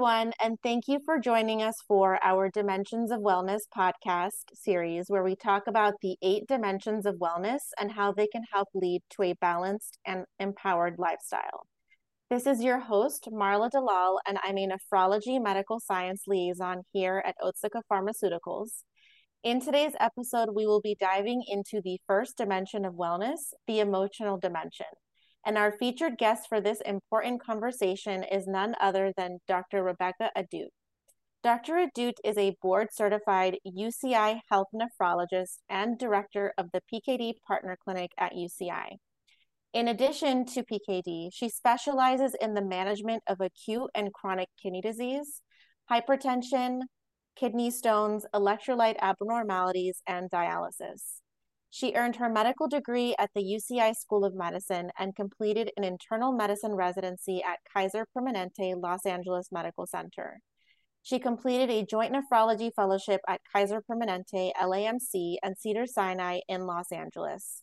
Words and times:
everyone, 0.00 0.32
and 0.42 0.56
thank 0.62 0.88
you 0.88 0.98
for 1.04 1.18
joining 1.18 1.60
us 1.60 1.76
for 1.86 2.18
our 2.24 2.48
Dimensions 2.48 3.10
of 3.10 3.20
Wellness 3.20 3.60
podcast 3.76 4.44
series, 4.54 5.08
where 5.08 5.22
we 5.22 5.36
talk 5.36 5.66
about 5.66 5.92
the 6.00 6.16
eight 6.22 6.46
dimensions 6.48 7.04
of 7.04 7.16
wellness 7.16 7.58
and 7.78 7.92
how 7.92 8.10
they 8.10 8.26
can 8.26 8.40
help 8.50 8.68
lead 8.72 9.02
to 9.10 9.24
a 9.24 9.34
balanced 9.42 9.98
and 10.06 10.24
empowered 10.38 10.94
lifestyle. 10.96 11.66
This 12.30 12.46
is 12.46 12.62
your 12.62 12.78
host, 12.78 13.28
Marla 13.30 13.70
Dalal, 13.70 14.20
and 14.26 14.38
I'm 14.42 14.56
a 14.56 14.68
nephrology 14.68 15.38
medical 15.38 15.78
science 15.80 16.22
liaison 16.26 16.80
here 16.94 17.22
at 17.26 17.34
Otsuka 17.42 17.82
Pharmaceuticals. 17.92 18.84
In 19.44 19.60
today's 19.60 19.92
episode, 20.00 20.48
we 20.54 20.64
will 20.66 20.80
be 20.80 20.96
diving 20.98 21.42
into 21.46 21.82
the 21.84 22.00
first 22.06 22.38
dimension 22.38 22.86
of 22.86 22.94
wellness, 22.94 23.52
the 23.66 23.80
emotional 23.80 24.38
dimension. 24.38 24.86
And 25.44 25.56
our 25.56 25.72
featured 25.72 26.18
guest 26.18 26.48
for 26.48 26.60
this 26.60 26.80
important 26.82 27.42
conversation 27.42 28.24
is 28.24 28.46
none 28.46 28.74
other 28.80 29.12
than 29.16 29.38
Dr. 29.48 29.82
Rebecca 29.82 30.30
Ahdoot. 30.36 30.68
Dr. 31.42 31.86
Ahdoot 31.86 32.14
is 32.22 32.36
a 32.36 32.56
board 32.60 32.88
certified 32.92 33.56
UCI 33.66 34.40
health 34.50 34.68
nephrologist 34.74 35.58
and 35.70 35.98
director 35.98 36.52
of 36.58 36.68
the 36.72 36.82
PKD 36.92 37.34
Partner 37.46 37.78
Clinic 37.82 38.10
at 38.18 38.34
UCI. 38.34 38.96
In 39.72 39.88
addition 39.88 40.44
to 40.46 40.64
PKD, 40.64 41.30
she 41.32 41.48
specializes 41.48 42.34
in 42.40 42.54
the 42.54 42.62
management 42.62 43.22
of 43.26 43.40
acute 43.40 43.88
and 43.94 44.12
chronic 44.12 44.48
kidney 44.60 44.82
disease, 44.82 45.40
hypertension, 45.90 46.80
kidney 47.36 47.70
stones, 47.70 48.26
electrolyte 48.34 48.98
abnormalities, 49.00 50.02
and 50.06 50.30
dialysis. 50.30 51.19
She 51.70 51.94
earned 51.94 52.16
her 52.16 52.28
medical 52.28 52.66
degree 52.66 53.14
at 53.18 53.30
the 53.34 53.42
UCI 53.42 53.94
School 53.94 54.24
of 54.24 54.34
Medicine 54.34 54.90
and 54.98 55.14
completed 55.14 55.70
an 55.76 55.84
internal 55.84 56.32
medicine 56.32 56.74
residency 56.74 57.42
at 57.44 57.60
Kaiser 57.72 58.06
Permanente 58.16 58.74
Los 58.76 59.06
Angeles 59.06 59.48
Medical 59.52 59.86
Center. 59.86 60.40
She 61.02 61.18
completed 61.18 61.70
a 61.70 61.86
joint 61.86 62.12
nephrology 62.12 62.70
fellowship 62.74 63.20
at 63.28 63.40
Kaiser 63.52 63.82
Permanente 63.88 64.50
LAMC 64.60 65.36
and 65.42 65.56
Cedar 65.56 65.86
Sinai 65.86 66.40
in 66.48 66.66
Los 66.66 66.92
Angeles. 66.92 67.62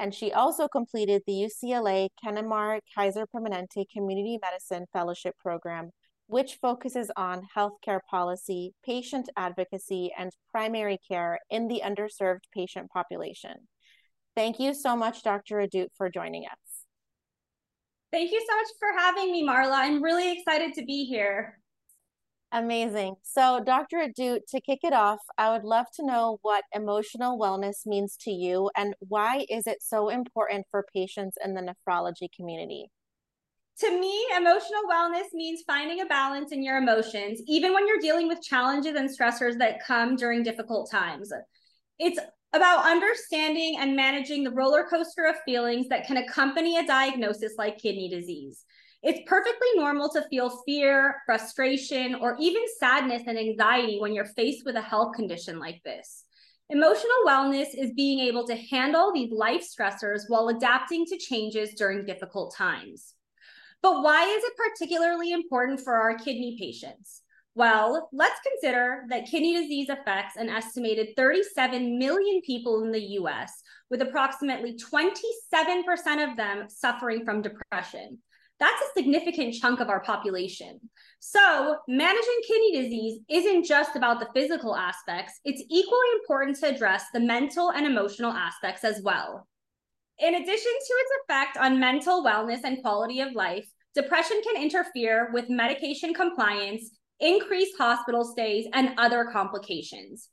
And 0.00 0.14
she 0.14 0.32
also 0.32 0.66
completed 0.66 1.22
the 1.26 1.48
UCLA 1.48 2.08
Kanamar 2.24 2.80
Kaiser 2.94 3.26
Permanente 3.26 3.84
Community 3.92 4.38
Medicine 4.42 4.86
Fellowship 4.92 5.34
Program 5.38 5.90
which 6.26 6.58
focuses 6.60 7.10
on 7.16 7.46
healthcare 7.56 8.00
policy, 8.10 8.74
patient 8.84 9.28
advocacy, 9.36 10.12
and 10.16 10.32
primary 10.50 10.98
care 11.08 11.38
in 11.50 11.68
the 11.68 11.82
underserved 11.84 12.44
patient 12.54 12.90
population. 12.90 13.68
Thank 14.34 14.58
you 14.58 14.74
so 14.74 14.96
much, 14.96 15.22
Dr. 15.22 15.56
Ahdoot, 15.56 15.88
for 15.96 16.08
joining 16.08 16.44
us. 16.44 16.84
Thank 18.10 18.30
you 18.30 18.44
so 18.48 18.56
much 18.56 18.66
for 18.78 18.98
having 18.98 19.32
me, 19.32 19.46
Marla. 19.46 19.72
I'm 19.72 20.02
really 20.02 20.32
excited 20.32 20.74
to 20.74 20.84
be 20.84 21.04
here. 21.04 21.58
Amazing. 22.54 23.14
So, 23.22 23.62
Dr. 23.64 23.96
Ahdoot, 23.96 24.40
to 24.50 24.60
kick 24.60 24.80
it 24.82 24.92
off, 24.92 25.20
I 25.38 25.50
would 25.50 25.64
love 25.64 25.86
to 25.94 26.04
know 26.04 26.38
what 26.42 26.64
emotional 26.74 27.38
wellness 27.38 27.86
means 27.86 28.14
to 28.20 28.30
you 28.30 28.70
and 28.76 28.94
why 29.00 29.46
is 29.48 29.66
it 29.66 29.78
so 29.80 30.10
important 30.10 30.66
for 30.70 30.84
patients 30.94 31.38
in 31.42 31.54
the 31.54 31.62
nephrology 31.62 32.28
community? 32.36 32.90
To 33.80 33.90
me, 33.98 34.26
emotional 34.36 34.82
wellness 34.88 35.32
means 35.32 35.62
finding 35.66 36.00
a 36.00 36.06
balance 36.06 36.52
in 36.52 36.62
your 36.62 36.76
emotions, 36.76 37.40
even 37.46 37.72
when 37.72 37.86
you're 37.86 37.98
dealing 37.98 38.28
with 38.28 38.42
challenges 38.42 38.94
and 38.94 39.08
stressors 39.08 39.58
that 39.58 39.84
come 39.84 40.14
during 40.14 40.42
difficult 40.42 40.90
times. 40.90 41.32
It's 41.98 42.18
about 42.52 42.84
understanding 42.84 43.78
and 43.80 43.96
managing 43.96 44.44
the 44.44 44.50
roller 44.50 44.84
coaster 44.84 45.24
of 45.24 45.36
feelings 45.44 45.88
that 45.88 46.06
can 46.06 46.18
accompany 46.18 46.76
a 46.76 46.86
diagnosis 46.86 47.54
like 47.56 47.78
kidney 47.78 48.08
disease. 48.08 48.64
It's 49.02 49.20
perfectly 49.26 49.68
normal 49.74 50.10
to 50.10 50.28
feel 50.28 50.62
fear, 50.64 51.16
frustration, 51.26 52.14
or 52.14 52.36
even 52.38 52.62
sadness 52.78 53.22
and 53.26 53.38
anxiety 53.38 53.98
when 53.98 54.12
you're 54.14 54.26
faced 54.26 54.64
with 54.64 54.76
a 54.76 54.82
health 54.82 55.16
condition 55.16 55.58
like 55.58 55.82
this. 55.82 56.24
Emotional 56.70 57.10
wellness 57.26 57.68
is 57.76 57.92
being 57.94 58.20
able 58.20 58.46
to 58.46 58.54
handle 58.54 59.12
these 59.12 59.32
life 59.32 59.66
stressors 59.66 60.22
while 60.28 60.48
adapting 60.48 61.04
to 61.06 61.18
changes 61.18 61.74
during 61.74 62.04
difficult 62.04 62.54
times. 62.54 63.14
But 63.82 64.02
why 64.02 64.24
is 64.24 64.44
it 64.44 64.52
particularly 64.56 65.32
important 65.32 65.80
for 65.80 65.94
our 65.94 66.16
kidney 66.16 66.56
patients? 66.58 67.22
Well, 67.54 68.08
let's 68.12 68.40
consider 68.40 69.04
that 69.10 69.26
kidney 69.26 69.54
disease 69.54 69.90
affects 69.90 70.36
an 70.36 70.48
estimated 70.48 71.08
37 71.16 71.98
million 71.98 72.40
people 72.46 72.82
in 72.84 72.92
the 72.92 73.18
US, 73.18 73.52
with 73.90 74.00
approximately 74.00 74.78
27% 74.78 76.30
of 76.30 76.36
them 76.36 76.66
suffering 76.68 77.24
from 77.24 77.42
depression. 77.42 78.18
That's 78.58 78.80
a 78.80 78.92
significant 78.96 79.54
chunk 79.54 79.80
of 79.80 79.90
our 79.90 80.02
population. 80.02 80.80
So, 81.18 81.76
managing 81.88 82.40
kidney 82.46 82.80
disease 82.80 83.20
isn't 83.28 83.64
just 83.64 83.96
about 83.96 84.20
the 84.20 84.28
physical 84.32 84.76
aspects, 84.76 85.40
it's 85.44 85.62
equally 85.68 86.08
important 86.20 86.56
to 86.60 86.68
address 86.68 87.04
the 87.12 87.20
mental 87.20 87.70
and 87.70 87.84
emotional 87.84 88.32
aspects 88.32 88.84
as 88.84 89.02
well. 89.02 89.46
In 90.18 90.36
addition 90.36 90.46
to 90.46 90.94
its 90.94 91.10
effect 91.24 91.56
on 91.56 91.80
mental 91.80 92.24
wellness 92.24 92.60
and 92.62 92.80
quality 92.80 93.20
of 93.20 93.32
life, 93.32 93.66
depression 93.94 94.40
can 94.42 94.62
interfere 94.62 95.30
with 95.32 95.48
medication 95.48 96.14
compliance, 96.14 96.90
increase 97.20 97.76
hospital 97.76 98.24
stays, 98.24 98.66
and 98.72 98.94
other 98.98 99.28
complications. 99.32 100.28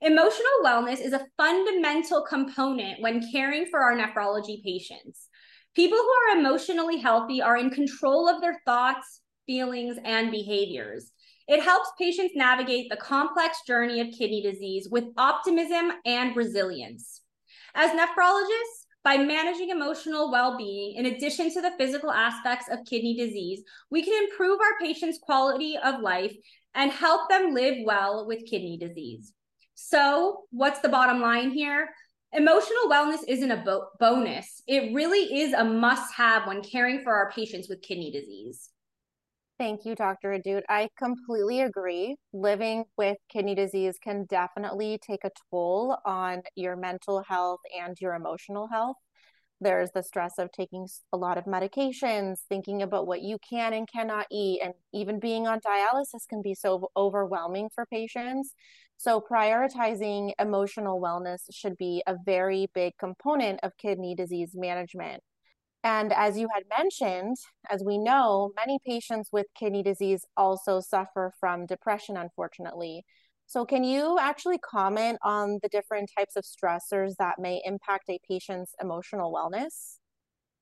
Emotional 0.00 0.62
wellness 0.62 1.00
is 1.00 1.12
a 1.12 1.26
fundamental 1.36 2.26
component 2.28 3.00
when 3.00 3.30
caring 3.32 3.66
for 3.66 3.80
our 3.80 3.96
nephrology 3.96 4.62
patients. 4.62 5.28
People 5.74 5.98
who 5.98 6.10
are 6.10 6.38
emotionally 6.38 6.98
healthy 6.98 7.40
are 7.40 7.56
in 7.56 7.70
control 7.70 8.28
of 8.28 8.40
their 8.40 8.60
thoughts, 8.64 9.20
feelings, 9.46 9.96
and 10.04 10.30
behaviors. 10.30 11.10
It 11.46 11.62
helps 11.62 11.90
patients 11.98 12.34
navigate 12.34 12.90
the 12.90 12.96
complex 12.96 13.58
journey 13.66 14.00
of 14.00 14.08
kidney 14.16 14.42
disease 14.42 14.88
with 14.90 15.04
optimism 15.16 15.92
and 16.04 16.34
resilience. 16.36 17.22
As 17.74 17.90
nephrologists, 17.90 18.83
by 19.04 19.18
managing 19.18 19.68
emotional 19.68 20.32
well 20.32 20.56
being, 20.56 20.96
in 20.96 21.06
addition 21.06 21.52
to 21.52 21.60
the 21.60 21.72
physical 21.78 22.10
aspects 22.10 22.68
of 22.70 22.86
kidney 22.86 23.14
disease, 23.14 23.62
we 23.90 24.02
can 24.02 24.24
improve 24.24 24.58
our 24.60 24.78
patients' 24.80 25.18
quality 25.22 25.76
of 25.76 26.00
life 26.00 26.34
and 26.74 26.90
help 26.90 27.28
them 27.28 27.52
live 27.52 27.76
well 27.84 28.26
with 28.26 28.46
kidney 28.46 28.78
disease. 28.78 29.32
So, 29.74 30.44
what's 30.50 30.80
the 30.80 30.88
bottom 30.88 31.20
line 31.20 31.50
here? 31.50 31.90
Emotional 32.32 32.88
wellness 32.90 33.20
isn't 33.28 33.50
a 33.50 33.62
bo- 33.62 33.88
bonus, 34.00 34.62
it 34.66 34.94
really 34.94 35.40
is 35.40 35.52
a 35.52 35.62
must 35.62 36.12
have 36.14 36.46
when 36.46 36.62
caring 36.62 37.02
for 37.02 37.14
our 37.14 37.30
patients 37.30 37.68
with 37.68 37.82
kidney 37.82 38.10
disease. 38.10 38.70
Thank 39.58 39.84
you, 39.84 39.94
Dr. 39.94 40.30
Ahdoot. 40.30 40.62
I 40.68 40.88
completely 40.98 41.60
agree. 41.60 42.16
Living 42.32 42.84
with 42.96 43.16
kidney 43.28 43.54
disease 43.54 43.96
can 44.02 44.24
definitely 44.24 44.98
take 45.06 45.22
a 45.24 45.30
toll 45.50 45.96
on 46.04 46.42
your 46.56 46.74
mental 46.76 47.22
health 47.22 47.60
and 47.78 47.96
your 48.00 48.14
emotional 48.14 48.66
health. 48.66 48.96
There's 49.60 49.90
the 49.92 50.02
stress 50.02 50.38
of 50.38 50.50
taking 50.52 50.88
a 51.12 51.16
lot 51.16 51.38
of 51.38 51.44
medications, 51.44 52.40
thinking 52.48 52.82
about 52.82 53.06
what 53.06 53.22
you 53.22 53.38
can 53.48 53.72
and 53.72 53.88
cannot 53.90 54.26
eat, 54.30 54.60
and 54.62 54.74
even 54.92 55.20
being 55.20 55.46
on 55.46 55.60
dialysis 55.60 56.28
can 56.28 56.42
be 56.42 56.54
so 56.54 56.90
overwhelming 56.96 57.70
for 57.74 57.86
patients. 57.86 58.54
So, 58.96 59.20
prioritizing 59.20 60.32
emotional 60.40 61.00
wellness 61.00 61.40
should 61.52 61.76
be 61.78 62.02
a 62.06 62.16
very 62.26 62.68
big 62.74 62.94
component 62.98 63.60
of 63.62 63.76
kidney 63.78 64.14
disease 64.16 64.50
management. 64.54 65.22
And 65.84 66.12
as 66.12 66.38
you 66.38 66.48
had 66.52 66.64
mentioned, 66.68 67.36
as 67.70 67.84
we 67.84 67.98
know, 67.98 68.52
many 68.56 68.78
patients 68.84 69.28
with 69.32 69.46
kidney 69.54 69.82
disease 69.82 70.24
also 70.36 70.80
suffer 70.80 71.32
from 71.38 71.66
depression, 71.66 72.16
unfortunately. 72.16 73.04
So, 73.46 73.66
can 73.66 73.84
you 73.84 74.18
actually 74.18 74.58
comment 74.58 75.18
on 75.22 75.58
the 75.62 75.68
different 75.68 76.10
types 76.16 76.36
of 76.36 76.44
stressors 76.44 77.16
that 77.18 77.38
may 77.38 77.60
impact 77.64 78.08
a 78.08 78.18
patient's 78.28 78.74
emotional 78.80 79.32
wellness? 79.32 79.98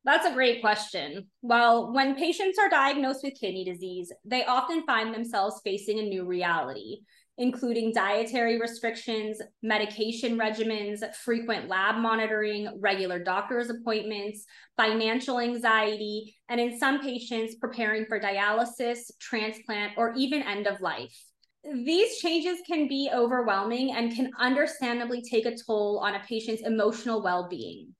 That's 0.05 0.27
a 0.27 0.33
great 0.33 0.61
question. 0.61 1.29
Well, 1.43 1.93
when 1.93 2.17
patients 2.17 2.59
are 2.59 2.69
diagnosed 2.69 3.23
with 3.23 3.39
kidney 3.39 3.65
disease, 3.65 4.13
they 4.25 4.45
often 4.45 4.85
find 4.85 5.15
themselves 5.15 5.61
facing 5.65 5.99
a 5.99 6.03
new 6.03 6.27
reality 6.27 6.99
including 7.39 7.93
dietary 7.93 8.61
restrictions, 8.61 9.41
medication 9.63 10.39
regimens, 10.39 11.03
frequent 11.17 11.69
lab 11.69 11.97
monitoring, 11.97 12.69
regular 12.81 13.19
doctor's 13.19 13.71
appointments, 13.71 14.45
financial 14.77 15.41
anxiety, 15.41 16.37
and 16.49 16.61
in 16.61 16.79
some 16.79 17.01
patients, 17.01 17.55
preparing 17.57 18.05
for 18.07 18.21
dialysis, 18.21 19.11
transplant, 19.19 19.93
or 19.97 20.13
even 20.17 20.43
end 20.43 20.67
of 20.67 20.81
life. 20.81 21.17
These 21.65 22.19
changes 22.19 22.59
can 22.67 22.89
be 22.89 23.11
overwhelming 23.13 23.95
and 23.95 24.15
can 24.15 24.31
understandably 24.39 25.23
take 25.23 25.47
a 25.47 25.57
toll 25.57 26.01
on 26.05 26.15
a 26.15 26.21
patient's 26.21 26.63
emotional 26.63 27.23
well 27.23 27.49
being. 27.49 27.95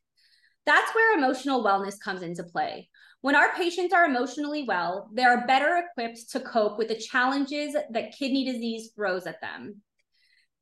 That's 0.65 0.95
where 0.95 1.19
emotional 1.19 1.65
wellness 1.65 1.99
comes 1.99 2.23
into 2.23 2.45
play. 2.45 2.89
When 3.21 3.37
our 3.37 3.55
patients 3.55 3.93
are 3.93 4.05
emotionally 4.05 4.65
well, 4.65 5.09
they 5.13 5.23
are 5.23 5.47
better 5.47 5.85
equipped 5.85 6.31
to 6.31 6.41
cope 6.41 6.79
with 6.79 6.89
the 6.89 6.97
challenges 6.97 7.75
that 7.91 8.17
kidney 8.17 8.45
disease 8.45 8.91
throws 8.95 9.27
at 9.27 9.41
them. 9.41 9.83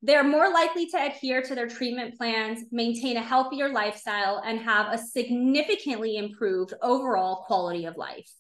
They're 0.03 0.25
more 0.25 0.51
likely 0.51 0.87
to 0.87 0.97
adhere 0.97 1.43
to 1.43 1.55
their 1.55 1.69
treatment 1.69 2.17
plans, 2.17 2.65
maintain 2.71 3.19
a 3.19 3.23
healthier 3.23 3.69
lifestyle, 3.69 4.43
and 4.45 4.59
have 4.61 4.93
a 4.93 4.99
significantly 4.99 6.17
improved 6.17 6.73
overall 6.83 7.45
quality 7.47 7.85
of 7.85 7.97
life. 7.99 8.31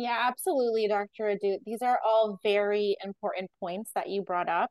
Yeah, 0.00 0.16
absolutely, 0.28 0.88
Dr. 0.88 1.24
Ahdoot. 1.24 1.58
These 1.66 1.82
are 1.82 1.98
all 2.02 2.38
very 2.42 2.96
important 3.04 3.50
points 3.60 3.90
that 3.94 4.08
you 4.08 4.22
brought 4.22 4.48
up. 4.48 4.70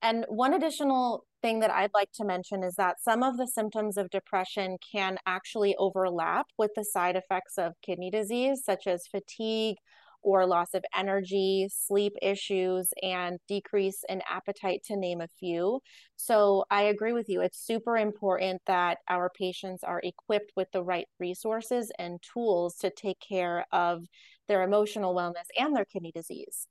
And 0.00 0.24
one 0.28 0.54
additional 0.54 1.26
thing 1.42 1.60
that 1.60 1.70
I'd 1.70 1.92
like 1.92 2.10
to 2.14 2.24
mention 2.24 2.62
is 2.64 2.76
that 2.76 3.02
some 3.02 3.22
of 3.22 3.36
the 3.36 3.46
symptoms 3.46 3.98
of 3.98 4.08
depression 4.08 4.78
can 4.90 5.18
actually 5.26 5.76
overlap 5.76 6.46
with 6.56 6.70
the 6.76 6.84
side 6.84 7.16
effects 7.16 7.58
of 7.58 7.74
kidney 7.82 8.10
disease, 8.10 8.62
such 8.64 8.86
as 8.86 9.06
fatigue, 9.06 9.76
or 10.22 10.46
loss 10.46 10.74
of 10.74 10.84
energy, 10.96 11.68
sleep 11.70 12.14
issues, 12.20 12.90
and 13.02 13.38
decrease 13.48 14.04
in 14.08 14.22
appetite, 14.28 14.82
to 14.84 14.96
name 14.96 15.20
a 15.20 15.28
few. 15.38 15.80
So 16.16 16.64
I 16.70 16.82
agree 16.82 17.12
with 17.12 17.28
you. 17.28 17.40
It's 17.40 17.64
super 17.64 17.96
important 17.96 18.62
that 18.66 18.98
our 19.08 19.30
patients 19.30 19.82
are 19.82 20.00
equipped 20.02 20.52
with 20.56 20.68
the 20.72 20.82
right 20.82 21.06
resources 21.18 21.90
and 21.98 22.20
tools 22.22 22.76
to 22.76 22.90
take 22.90 23.18
care 23.20 23.66
of 23.72 24.04
their 24.48 24.62
emotional 24.62 25.14
wellness 25.14 25.46
and 25.58 25.74
their 25.74 25.84
kidney 25.84 26.12
disease. 26.12 26.66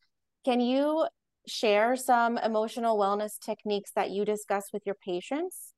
Can 0.45 0.60
you 0.60 1.07
share 1.48 1.95
some 1.95 2.38
emotional 2.38 2.98
wellness 2.98 3.40
techniques 3.40 3.92
that 3.95 4.12
you 4.12 4.25
discuss 4.25 4.72
with 4.72 4.84
your 4.86 4.95
patients? 4.95 5.74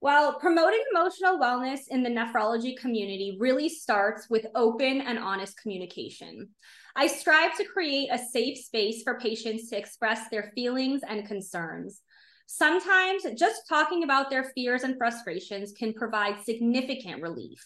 Well, 0.00 0.38
promoting 0.38 0.82
emotional 0.92 1.38
wellness 1.38 1.80
in 1.88 2.04
the 2.04 2.10
nephrology 2.10 2.76
community 2.76 3.36
really 3.40 3.68
starts 3.68 4.30
with 4.30 4.46
open 4.54 5.00
and 5.00 5.18
honest 5.18 5.60
communication. 5.60 6.50
I 6.94 7.08
strive 7.08 7.56
to 7.56 7.64
create 7.64 8.08
a 8.12 8.18
safe 8.18 8.58
space 8.58 9.02
for 9.02 9.18
patients 9.18 9.68
to 9.70 9.78
express 9.78 10.28
their 10.28 10.52
feelings 10.54 11.00
and 11.06 11.26
concerns. 11.26 12.00
Sometimes 12.46 13.24
just 13.36 13.68
talking 13.68 14.04
about 14.04 14.30
their 14.30 14.52
fears 14.54 14.84
and 14.84 14.96
frustrations 14.96 15.72
can 15.72 15.92
provide 15.92 16.44
significant 16.44 17.20
relief. 17.20 17.64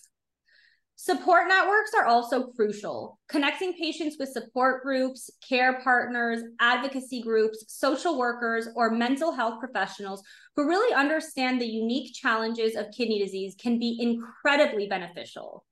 Support 1.05 1.49
networks 1.49 1.91
are 1.99 2.07
also 2.07 2.45
crucial. 2.53 3.19
Connecting 3.29 3.73
patients 3.73 4.19
with 4.21 4.29
support 4.29 4.85
groups, 4.85 5.29
care 5.49 5.81
partners, 5.83 6.45
advocacy 6.61 7.21
groups, 7.23 7.65
social 7.67 8.17
workers, 8.17 8.69
or 8.77 8.89
mental 8.89 9.33
health 9.33 9.59
professionals 9.59 10.23
who 10.55 10.69
really 10.69 10.95
understand 10.95 11.61
the 11.61 11.67
unique 11.67 12.15
challenges 12.15 12.77
of 12.77 12.87
kidney 12.97 13.19
disease 13.19 13.57
can 13.61 13.81
be 13.81 13.99
incredibly 14.01 14.87
beneficial. 14.87 15.65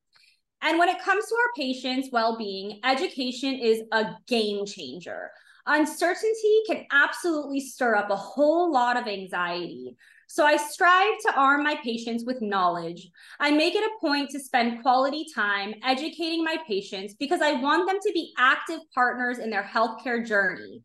And 0.62 0.80
when 0.80 0.88
it 0.88 1.00
comes 1.00 1.24
to 1.26 1.34
our 1.36 1.52
patients' 1.56 2.08
well 2.10 2.36
being, 2.36 2.80
education 2.82 3.54
is 3.54 3.82
a 3.92 4.16
game 4.26 4.66
changer. 4.66 5.30
Uncertainty 5.64 6.62
can 6.66 6.86
absolutely 6.90 7.60
stir 7.60 7.94
up 7.94 8.10
a 8.10 8.16
whole 8.16 8.72
lot 8.72 8.96
of 8.96 9.06
anxiety. 9.06 9.96
So 10.32 10.46
I 10.46 10.58
strive 10.58 11.18
to 11.22 11.34
arm 11.34 11.64
my 11.64 11.74
patients 11.82 12.22
with 12.24 12.40
knowledge. 12.40 13.08
I 13.40 13.50
make 13.50 13.74
it 13.74 13.82
a 13.82 14.00
point 14.00 14.30
to 14.30 14.38
spend 14.38 14.80
quality 14.80 15.26
time 15.34 15.74
educating 15.82 16.44
my 16.44 16.56
patients 16.68 17.14
because 17.18 17.40
I 17.40 17.54
want 17.54 17.88
them 17.88 17.98
to 18.00 18.12
be 18.14 18.32
active 18.38 18.78
partners 18.94 19.40
in 19.40 19.50
their 19.50 19.64
healthcare 19.64 20.24
journey. 20.24 20.82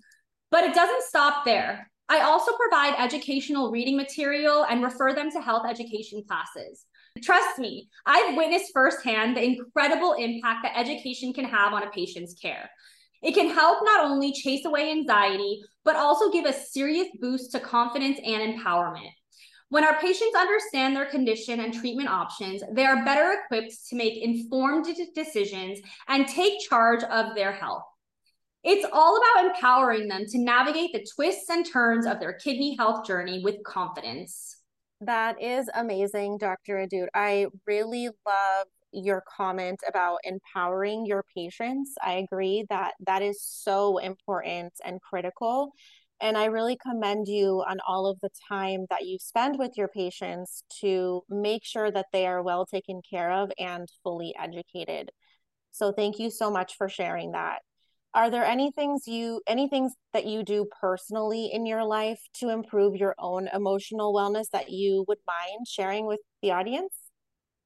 But 0.50 0.64
it 0.64 0.74
doesn't 0.74 1.04
stop 1.04 1.46
there. 1.46 1.92
I 2.10 2.22
also 2.22 2.54
provide 2.58 2.96
educational 2.98 3.70
reading 3.70 3.96
material 3.96 4.66
and 4.68 4.84
refer 4.84 5.14
them 5.14 5.30
to 5.30 5.42
health 5.42 5.68
education 5.70 6.24
classes. 6.28 6.84
Trust 7.22 7.60
me, 7.60 7.88
I've 8.08 8.36
witnessed 8.36 8.72
firsthand 8.74 9.38
the 9.38 9.44
incredible 9.44 10.14
impact 10.14 10.64
that 10.64 10.76
education 10.76 11.34
can 11.34 11.46
have 11.46 11.72
on 11.72 11.84
a 11.84 11.92
patient's 11.92 12.34
care. 12.34 12.68
It 13.22 13.36
can 13.36 13.52
help 13.52 13.78
not 13.84 14.06
only 14.06 14.34
chase 14.34 14.66
away 14.66 14.90
anxiety, 14.90 15.62
but 15.84 15.96
also 15.96 16.32
give 16.32 16.46
a 16.46 16.54
serious 16.54 17.10
boost 17.22 17.52
to 17.52 17.60
confidence 17.60 18.20
and 18.26 18.58
empowerment. 18.58 19.12
When 19.70 19.84
our 19.84 20.00
patients 20.00 20.36
understand 20.38 20.96
their 20.96 21.08
condition 21.08 21.60
and 21.60 21.74
treatment 21.74 22.10
options, 22.10 22.62
they 22.72 22.86
are 22.86 23.04
better 23.04 23.36
equipped 23.44 23.74
to 23.90 23.96
make 23.96 24.22
informed 24.22 24.88
decisions 25.16 25.80
and 26.08 26.28
take 26.28 26.60
charge 26.70 27.04
of 27.04 27.36
their 27.36 27.52
health. 27.52 27.84
It's 28.64 28.88
all 28.92 29.18
about 29.18 29.46
empowering 29.46 30.08
them 30.08 30.26
to 30.28 30.40
navigate 30.40 30.92
the 30.94 31.06
twists 31.16 31.50
and 31.50 31.66
turns 31.66 32.06
of 32.06 32.20
their 32.20 32.34
kidney 32.34 32.76
health 32.78 33.06
journey 33.06 33.42
with 33.44 33.64
confidence. 33.64 34.58
That 35.02 35.42
is 35.42 35.70
amazing, 35.76 36.38
Dr. 36.38 36.88
Ahdoot. 36.88 37.08
I 37.14 37.48
really 37.68 38.10
love 38.26 38.68
your 38.92 39.24
comment 39.38 39.82
about 39.88 40.20
empowering 40.24 41.06
your 41.06 41.26
patients. 41.36 41.94
I 42.04 42.14
agree 42.14 42.66
that 42.70 42.94
that 43.06 43.22
is 43.22 43.42
so 43.42 43.98
important 43.98 44.74
and 44.84 45.02
critical. 45.02 45.74
And 46.22 46.38
I 46.38 46.46
really 46.46 46.78
commend 46.78 47.28
you 47.28 47.64
on 47.68 47.78
all 47.88 48.08
of 48.08 48.20
the 48.22 48.30
time 48.50 48.86
that 48.90 49.06
you 49.06 49.18
spend 49.20 49.60
with 49.60 49.72
your 49.78 49.90
patients 49.90 50.64
to 50.82 51.24
make 51.30 51.66
sure 51.66 51.92
that 51.92 52.08
they 52.14 52.26
are 52.26 52.42
well 52.42 52.66
taken 52.66 53.02
care 53.08 53.32
of 53.32 53.52
and 53.60 53.88
fully 54.04 54.34
educated. 54.40 55.12
So 55.72 55.92
thank 55.92 56.20
you 56.20 56.30
so 56.30 56.50
much 56.50 56.76
for 56.78 56.88
sharing 56.90 57.32
that. 57.32 57.60
Are 58.14 58.30
there 58.30 58.46
any 58.46 58.72
things 58.72 59.08
you 59.08 59.42
any 59.46 59.68
things 59.68 59.94
that 60.14 60.26
you 60.26 60.44
do 60.44 60.68
personally 60.80 61.52
in 61.52 61.66
your 61.66 61.84
life 61.84 62.22
to 62.36 62.50
improve 62.50 62.96
your 62.96 63.14
own 63.20 63.50
emotional 63.54 64.14
wellness 64.14 64.50
that 64.54 64.70
you 64.70 65.04
would 65.10 65.20
mind 65.28 65.68
sharing 65.68 66.06
with 66.06 66.22
the 66.42 66.52
audience? 66.52 67.05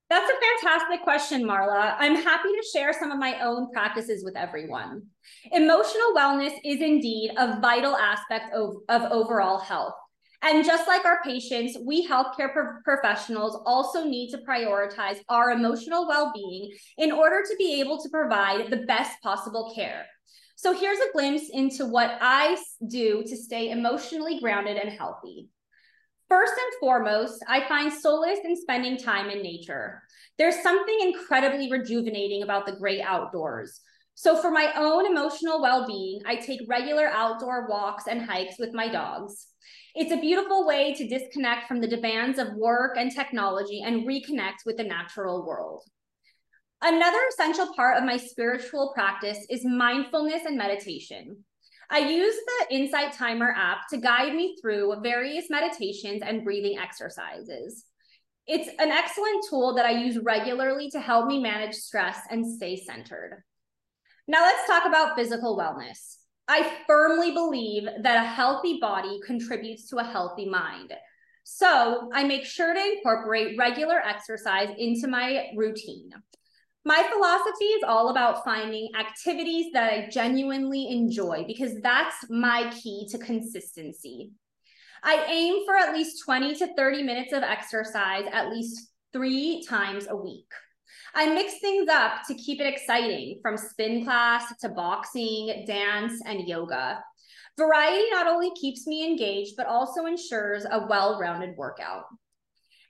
That's 0.09 0.29
a 0.29 0.63
fantastic 0.63 1.03
question, 1.03 1.43
Marla. 1.43 1.95
I'm 1.99 2.15
happy 2.15 2.49
to 2.49 2.67
share 2.73 2.93
some 2.93 3.11
of 3.11 3.19
my 3.19 3.39
own 3.41 3.71
practices 3.71 4.23
with 4.23 4.35
everyone. 4.35 5.03
Emotional 5.51 6.13
wellness 6.15 6.53
is 6.65 6.81
indeed 6.81 7.31
a 7.37 7.59
vital 7.61 7.95
aspect 7.95 8.51
of, 8.53 8.77
of 8.89 9.03
overall 9.11 9.59
health. 9.59 9.93
And 10.41 10.65
just 10.65 10.87
like 10.87 11.05
our 11.05 11.21
patients, 11.23 11.77
we 11.85 12.07
healthcare 12.07 12.51
pro- 12.53 12.81
professionals 12.83 13.61
also 13.65 14.03
need 14.05 14.31
to 14.31 14.37
prioritize 14.37 15.19
our 15.29 15.51
emotional 15.51 16.07
well 16.07 16.31
being 16.33 16.71
in 16.97 17.11
order 17.11 17.43
to 17.47 17.55
be 17.57 17.79
able 17.79 18.01
to 18.01 18.09
provide 18.09 18.71
the 18.71 18.85
best 18.87 19.21
possible 19.21 19.73
care. 19.75 20.05
So, 20.55 20.73
here's 20.73 20.99
a 20.99 21.11
glimpse 21.13 21.49
into 21.53 21.85
what 21.85 22.17
I 22.19 22.57
do 22.89 23.23
to 23.23 23.35
stay 23.37 23.69
emotionally 23.69 24.39
grounded 24.39 24.77
and 24.77 24.89
healthy. 24.89 25.49
First 26.29 26.53
and 26.53 26.79
foremost, 26.79 27.43
I 27.47 27.67
find 27.67 27.91
solace 27.91 28.39
in 28.43 28.55
spending 28.55 28.97
time 28.97 29.31
in 29.31 29.41
nature. 29.41 30.03
There's 30.37 30.61
something 30.61 30.99
incredibly 31.01 31.71
rejuvenating 31.71 32.43
about 32.43 32.67
the 32.67 32.75
great 32.75 33.01
outdoors. 33.01 33.81
So, 34.13 34.39
for 34.39 34.51
my 34.51 34.71
own 34.75 35.07
emotional 35.07 35.59
well 35.59 35.87
being, 35.87 36.21
I 36.27 36.35
take 36.35 36.61
regular 36.67 37.07
outdoor 37.07 37.67
walks 37.67 38.05
and 38.07 38.21
hikes 38.21 38.59
with 38.59 38.75
my 38.75 38.89
dogs. 38.89 39.47
It's 39.95 40.11
a 40.11 40.21
beautiful 40.21 40.67
way 40.67 40.93
to 40.93 41.07
disconnect 41.07 41.67
from 41.67 41.81
the 41.81 41.87
demands 41.87 42.37
of 42.37 42.53
work 42.53 42.95
and 42.95 43.11
technology 43.11 43.81
and 43.81 44.05
reconnect 44.07 44.65
with 44.67 44.77
the 44.77 44.83
natural 44.83 45.47
world. 45.47 45.83
Another 46.81 47.19
essential 47.29 47.73
part 47.73 47.97
of 47.97 48.03
my 48.03 48.17
spiritual 48.17 48.91
practice 48.93 49.45
is 49.49 49.65
mindfulness 49.65 50.45
and 50.45 50.57
meditation. 50.57 51.43
I 51.91 51.99
use 51.99 52.35
the 52.35 52.75
Insight 52.75 53.13
Timer 53.13 53.53
app 53.57 53.87
to 53.89 53.97
guide 53.97 54.35
me 54.35 54.55
through 54.61 54.95
various 55.01 55.49
meditations 55.49 56.21
and 56.23 56.43
breathing 56.43 56.77
exercises. 56.77 57.85
It's 58.45 58.69
an 58.79 58.91
excellent 58.91 59.45
tool 59.49 59.75
that 59.75 59.85
I 59.85 59.91
use 59.91 60.19
regularly 60.19 60.89
to 60.91 60.99
help 60.99 61.27
me 61.27 61.41
manage 61.41 61.75
stress 61.75 62.19
and 62.29 62.45
stay 62.45 62.75
centered. 62.75 63.43
Now, 64.27 64.41
let's 64.41 64.67
talk 64.67 64.85
about 64.85 65.15
physical 65.15 65.57
wellness. 65.57 66.17
I 66.47 66.77
firmly 66.87 67.31
believe 67.31 67.83
that 68.01 68.23
a 68.23 68.27
healthy 68.27 68.79
body 68.79 69.19
contributes 69.25 69.89
to 69.89 69.97
a 69.97 70.03
healthy 70.03 70.47
mind. 70.47 70.93
So 71.43 72.09
I 72.13 72.23
make 72.23 72.45
sure 72.45 72.73
to 72.73 72.79
incorporate 72.79 73.57
regular 73.57 73.99
exercise 73.99 74.69
into 74.77 75.07
my 75.07 75.47
routine. 75.55 76.11
My 76.85 77.03
philosophy 77.11 77.65
is 77.65 77.83
all 77.83 78.09
about 78.09 78.45
finding 78.45 78.89
activities 78.97 79.71
that 79.73 79.91
I 79.91 80.09
genuinely 80.09 80.89
enjoy 80.89 81.43
because 81.45 81.79
that's 81.81 82.15
my 82.29 82.71
key 82.71 83.07
to 83.11 83.17
consistency. 83.17 84.31
I 85.03 85.25
aim 85.27 85.65
for 85.65 85.75
at 85.75 85.93
least 85.93 86.23
20 86.23 86.55
to 86.55 86.73
30 86.75 87.03
minutes 87.03 87.33
of 87.33 87.43
exercise 87.43 88.25
at 88.31 88.49
least 88.49 88.89
three 89.13 89.63
times 89.67 90.07
a 90.09 90.15
week. 90.15 90.47
I 91.13 91.33
mix 91.33 91.59
things 91.59 91.89
up 91.89 92.23
to 92.27 92.35
keep 92.35 92.61
it 92.61 92.67
exciting 92.67 93.39
from 93.41 93.57
spin 93.57 94.03
class 94.03 94.53
to 94.61 94.69
boxing, 94.69 95.65
dance, 95.65 96.21
and 96.25 96.47
yoga. 96.47 97.03
Variety 97.57 98.09
not 98.11 98.27
only 98.27 98.51
keeps 98.51 98.87
me 98.87 99.05
engaged, 99.05 99.55
but 99.57 99.67
also 99.67 100.05
ensures 100.05 100.65
a 100.69 100.85
well 100.87 101.19
rounded 101.19 101.57
workout. 101.57 102.05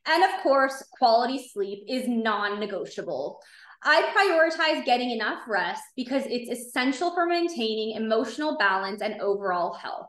And 0.08 0.24
of 0.24 0.41
course, 0.41 0.84
quality 0.98 1.48
sleep 1.51 1.84
is 1.88 2.08
non 2.08 2.60
negotiable. 2.60 3.39
I 3.81 4.01
prioritize 4.13 4.86
getting 4.86 5.12
enough 5.12 5.43
rest 5.48 5.81
because 5.95 6.24
it's 6.25 6.50
essential 6.50 7.13
for 7.13 7.25
maintaining 7.25 7.95
emotional 7.95 8.57
balance 8.57 9.01
and 9.01 9.21
overall 9.21 9.74
health. 9.74 10.07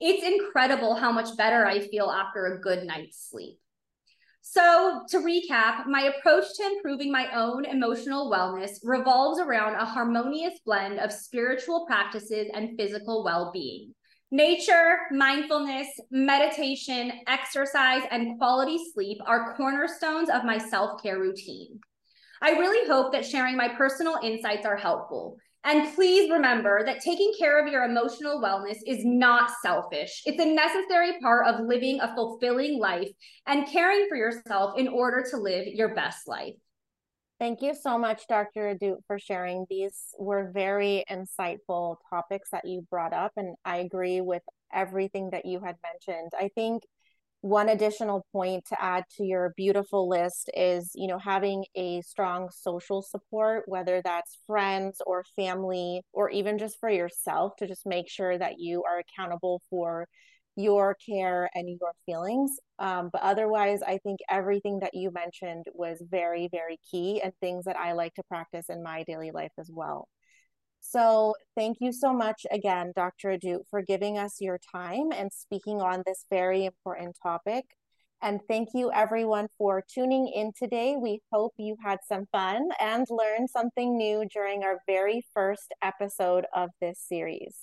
It's 0.00 0.24
incredible 0.24 0.94
how 0.94 1.12
much 1.12 1.36
better 1.36 1.66
I 1.66 1.80
feel 1.80 2.10
after 2.10 2.46
a 2.46 2.60
good 2.60 2.84
night's 2.84 3.28
sleep. 3.30 3.58
So, 4.46 5.02
to 5.08 5.18
recap, 5.18 5.86
my 5.86 6.02
approach 6.02 6.44
to 6.56 6.64
improving 6.64 7.10
my 7.10 7.34
own 7.34 7.64
emotional 7.64 8.30
wellness 8.30 8.72
revolves 8.82 9.40
around 9.40 9.74
a 9.74 9.86
harmonious 9.86 10.58
blend 10.66 11.00
of 11.00 11.12
spiritual 11.12 11.86
practices 11.86 12.48
and 12.52 12.76
physical 12.78 13.24
well 13.24 13.50
being. 13.52 13.94
Nature, 14.30 14.98
mindfulness, 15.12 15.88
meditation, 16.10 17.12
exercise, 17.26 18.02
and 18.10 18.36
quality 18.38 18.78
sleep 18.92 19.18
are 19.26 19.54
cornerstones 19.56 20.28
of 20.28 20.44
my 20.44 20.58
self 20.58 21.02
care 21.02 21.18
routine. 21.18 21.80
I 22.42 22.50
really 22.50 22.88
hope 22.88 23.12
that 23.12 23.24
sharing 23.24 23.56
my 23.56 23.68
personal 23.68 24.18
insights 24.22 24.66
are 24.66 24.76
helpful. 24.76 25.36
And 25.64 25.94
please 25.94 26.30
remember 26.30 26.84
that 26.84 27.00
taking 27.00 27.32
care 27.38 27.64
of 27.64 27.72
your 27.72 27.84
emotional 27.84 28.40
wellness 28.40 28.76
is 28.86 29.02
not 29.02 29.50
selfish. 29.62 30.22
It's 30.26 30.42
a 30.42 30.54
necessary 30.54 31.18
part 31.22 31.46
of 31.46 31.66
living 31.66 32.00
a 32.00 32.14
fulfilling 32.14 32.78
life 32.78 33.08
and 33.46 33.66
caring 33.66 34.06
for 34.08 34.16
yourself 34.16 34.78
in 34.78 34.88
order 34.88 35.24
to 35.30 35.38
live 35.38 35.66
your 35.66 35.94
best 35.94 36.28
life. 36.28 36.54
Thank 37.40 37.62
you 37.62 37.74
so 37.74 37.98
much, 37.98 38.26
Dr. 38.28 38.74
Ahdoot, 38.74 38.98
for 39.06 39.18
sharing. 39.18 39.66
These 39.68 40.14
were 40.18 40.50
very 40.52 41.04
insightful 41.10 41.96
topics 42.08 42.50
that 42.52 42.64
you 42.64 42.86
brought 42.90 43.12
up, 43.12 43.32
and 43.36 43.56
I 43.64 43.78
agree 43.78 44.20
with 44.20 44.42
everything 44.72 45.30
that 45.30 45.44
you 45.44 45.60
had 45.60 45.76
mentioned. 45.82 46.32
I 46.38 46.48
think 46.54 46.84
one 47.44 47.68
additional 47.68 48.24
point 48.32 48.64
to 48.64 48.82
add 48.82 49.04
to 49.18 49.22
your 49.22 49.52
beautiful 49.54 50.08
list 50.08 50.48
is 50.56 50.92
you 50.94 51.06
know 51.06 51.18
having 51.18 51.62
a 51.74 52.00
strong 52.00 52.48
social 52.50 53.02
support 53.02 53.64
whether 53.66 54.00
that's 54.02 54.38
friends 54.46 55.02
or 55.06 55.22
family 55.36 56.00
or 56.14 56.30
even 56.30 56.56
just 56.56 56.80
for 56.80 56.88
yourself 56.88 57.54
to 57.56 57.66
just 57.66 57.84
make 57.84 58.08
sure 58.08 58.38
that 58.38 58.58
you 58.58 58.82
are 58.84 58.98
accountable 58.98 59.60
for 59.68 60.08
your 60.56 60.96
care 61.06 61.50
and 61.54 61.68
your 61.68 61.92
feelings. 62.06 62.52
Um, 62.78 63.10
but 63.12 63.20
otherwise 63.20 63.82
i 63.86 63.98
think 63.98 64.20
everything 64.30 64.78
that 64.80 64.94
you 64.94 65.10
mentioned 65.12 65.66
was 65.74 66.02
very 66.10 66.48
very 66.50 66.78
key 66.90 67.20
and 67.22 67.32
things 67.40 67.66
that 67.66 67.76
i 67.76 67.92
like 67.92 68.14
to 68.14 68.22
practice 68.24 68.70
in 68.70 68.82
my 68.82 69.04
daily 69.04 69.32
life 69.32 69.52
as 69.58 69.70
well 69.70 70.08
so, 70.86 71.34
thank 71.56 71.78
you 71.80 71.92
so 71.92 72.12
much 72.12 72.44
again, 72.50 72.92
Dr. 72.94 73.30
Ahdoot, 73.30 73.60
for 73.70 73.80
giving 73.80 74.18
us 74.18 74.36
your 74.38 74.58
time 74.70 75.12
and 75.12 75.32
speaking 75.32 75.80
on 75.80 76.02
this 76.04 76.26
very 76.30 76.66
important 76.66 77.16
topic. 77.22 77.64
And 78.20 78.40
thank 78.48 78.68
you, 78.74 78.92
everyone, 78.92 79.48
for 79.56 79.82
tuning 79.92 80.28
in 80.28 80.52
today. 80.58 80.94
We 81.00 81.22
hope 81.32 81.54
you 81.56 81.76
had 81.82 82.00
some 82.06 82.26
fun 82.32 82.68
and 82.78 83.06
learned 83.08 83.48
something 83.48 83.96
new 83.96 84.26
during 84.30 84.62
our 84.62 84.78
very 84.86 85.24
first 85.32 85.72
episode 85.82 86.44
of 86.54 86.68
this 86.82 87.00
series. 87.00 87.60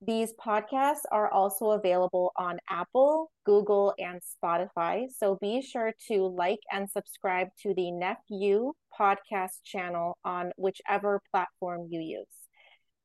These 0.00 0.32
podcasts 0.34 1.04
are 1.10 1.30
also 1.30 1.72
available 1.72 2.30
on 2.36 2.60
Apple, 2.70 3.32
Google, 3.44 3.92
and 3.98 4.20
Spotify. 4.20 5.06
So 5.16 5.36
be 5.40 5.62
sure 5.62 5.92
to 6.08 6.26
like 6.26 6.60
and 6.70 6.88
subscribe 6.88 7.48
to 7.62 7.74
the 7.74 7.90
Nephew 7.90 8.72
podcast 8.98 9.62
channel 9.64 10.16
on 10.24 10.52
whichever 10.56 11.20
platform 11.32 11.88
you 11.90 12.00
use. 12.00 12.41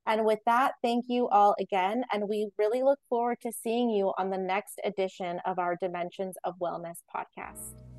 And 0.08 0.26
with 0.26 0.40
that, 0.46 0.74
thank 0.82 1.06
you 1.10 1.28
all 1.28 1.54
again. 1.60 2.04
And 2.14 2.30
we 2.30 2.50
really 2.58 2.82
look 2.82 3.00
forward 3.10 3.40
to 3.42 3.52
seeing 3.52 3.90
you 3.90 4.14
on 4.18 4.30
the 4.30 4.38
next 4.38 4.80
edition 4.86 5.42
of 5.46 5.60
our 5.60 5.76
Dimensions 5.76 6.36
of 6.46 6.56
Wellness 6.62 7.00
podcast. 7.14 7.97